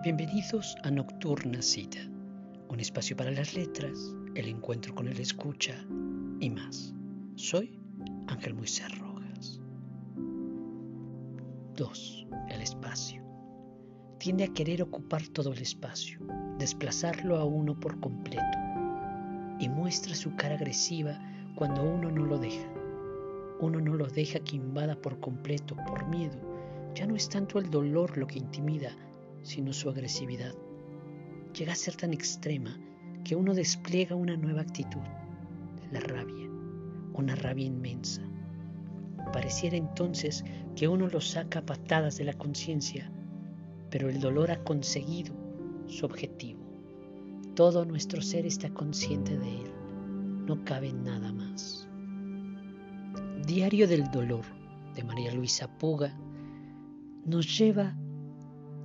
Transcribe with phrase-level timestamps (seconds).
[0.00, 1.98] Bienvenidos a Nocturna Cita,
[2.68, 5.74] un espacio para las letras, el encuentro con el escucha
[6.38, 6.94] y más.
[7.34, 7.80] Soy
[8.28, 9.60] Ángel Moisés Rojas.
[11.74, 12.26] 2.
[12.48, 13.24] El espacio.
[14.20, 16.20] Tiende a querer ocupar todo el espacio,
[16.60, 18.58] desplazarlo a uno por completo,
[19.58, 21.18] y muestra su cara agresiva
[21.56, 22.68] cuando uno no lo deja.
[23.58, 26.38] Uno no lo deja que invada por completo por miedo.
[26.94, 28.96] Ya no es tanto el dolor lo que intimida,
[29.42, 30.54] sino su agresividad.
[31.54, 32.78] Llega a ser tan extrema
[33.24, 35.02] que uno despliega una nueva actitud,
[35.92, 36.48] la rabia,
[37.14, 38.22] una rabia inmensa.
[39.32, 40.44] Pareciera entonces
[40.76, 43.10] que uno lo saca patadas de la conciencia,
[43.90, 45.34] pero el dolor ha conseguido
[45.86, 46.60] su objetivo.
[47.54, 49.72] Todo nuestro ser está consciente de él,
[50.46, 51.88] no cabe nada más.
[53.46, 54.44] Diario del Dolor
[54.94, 56.14] de María Luisa Puga
[57.24, 57.96] nos lleva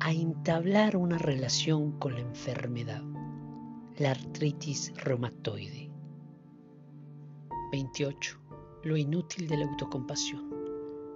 [0.00, 3.02] a entablar una relación con la enfermedad,
[3.98, 5.90] la artritis reumatoide.
[7.70, 8.40] 28.
[8.84, 10.48] Lo inútil de la autocompasión.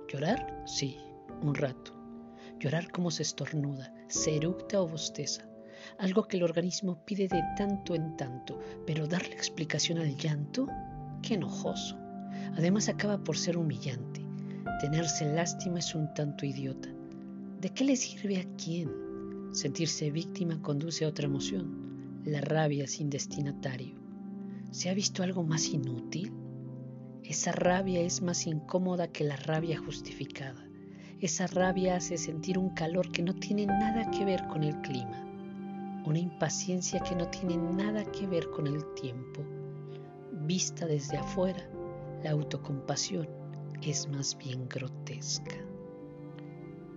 [0.06, 0.62] ¿Llorar?
[0.66, 0.98] Sí,
[1.40, 1.94] un rato.
[2.60, 5.48] Llorar como se estornuda, se eructa o bosteza.
[5.98, 10.68] Algo que el organismo pide de tanto en tanto, pero darle explicación al llanto,
[11.22, 11.96] qué enojoso.
[12.58, 14.22] Además acaba por ser humillante.
[14.80, 16.90] Tenerse lástima es un tanto idiota.
[17.64, 18.90] ¿De qué le sirve a quién?
[19.52, 23.94] Sentirse víctima conduce a otra emoción, la rabia sin destinatario.
[24.70, 26.30] ¿Se ha visto algo más inútil?
[27.22, 30.68] Esa rabia es más incómoda que la rabia justificada.
[31.20, 35.24] Esa rabia hace sentir un calor que no tiene nada que ver con el clima,
[36.04, 39.42] una impaciencia que no tiene nada que ver con el tiempo.
[40.42, 41.66] Vista desde afuera,
[42.22, 43.26] la autocompasión
[43.80, 45.56] es más bien grotesca.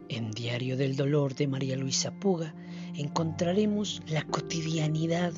[0.09, 2.55] En Diario del Dolor de María Luisa Puga
[2.95, 5.34] encontraremos la cotidianidad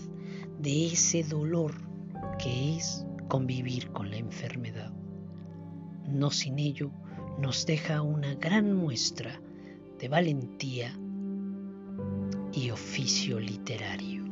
[0.59, 1.73] de ese dolor
[2.37, 4.93] que es convivir con la enfermedad.
[6.07, 6.91] No sin ello
[7.39, 9.41] nos deja una gran muestra
[9.97, 10.93] de valentía
[12.53, 14.23] y oficio literario.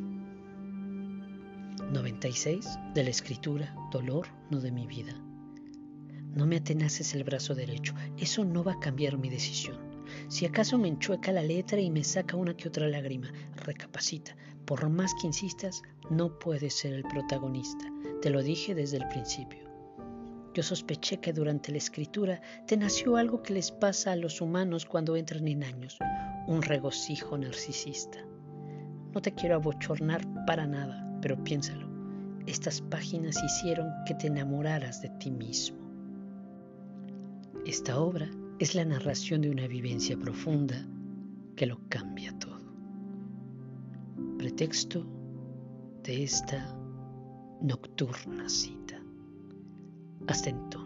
[1.92, 5.20] 96 de la escritura Dolor no de mi vida.
[6.34, 9.87] No me atenaces el brazo derecho, eso no va a cambiar mi decisión.
[10.28, 14.36] Si acaso me enchueca la letra y me saca una que otra lágrima, recapacita.
[14.64, 17.84] Por más que insistas, no puedes ser el protagonista.
[18.20, 19.68] Te lo dije desde el principio.
[20.54, 24.84] Yo sospeché que durante la escritura te nació algo que les pasa a los humanos
[24.84, 25.98] cuando entran en años,
[26.46, 28.18] un regocijo narcisista.
[29.14, 31.88] No te quiero abochornar para nada, pero piénsalo.
[32.46, 35.78] Estas páginas hicieron que te enamoraras de ti mismo.
[37.66, 40.84] Esta obra es la narración de una vivencia profunda
[41.54, 42.58] que lo cambia todo.
[44.36, 45.06] Pretexto
[46.02, 46.76] de esta
[47.60, 49.00] nocturna cita.
[50.26, 50.77] Hasta entonces.